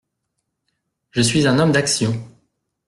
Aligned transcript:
«Je 1.11 1.21
suis 1.21 1.45
un 1.45 1.59
homme 1.59 1.71
d’action. 1.73 2.25